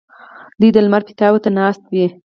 دوی 0.59 0.69
د 0.73 0.77
لمر 0.85 1.01
پیتاوي 1.07 1.39
ته 1.43 1.49
ناست 1.59 1.83
وي. 1.93 2.07